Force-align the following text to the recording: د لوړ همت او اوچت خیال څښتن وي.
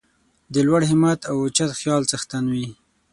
د 0.53 0.55
لوړ 0.67 0.81
همت 0.91 1.19
او 1.29 1.35
اوچت 1.43 1.71
خیال 1.79 2.01
څښتن 2.09 2.43
وي. 2.53 2.67